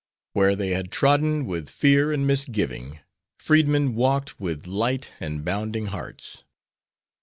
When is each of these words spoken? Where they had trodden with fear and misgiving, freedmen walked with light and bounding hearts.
Where 0.33 0.55
they 0.55 0.69
had 0.71 0.91
trodden 0.91 1.45
with 1.45 1.69
fear 1.69 2.11
and 2.11 2.25
misgiving, 2.25 3.01
freedmen 3.37 3.93
walked 3.93 4.39
with 4.39 4.65
light 4.65 5.11
and 5.19 5.45
bounding 5.45 5.85
hearts. 5.93 6.43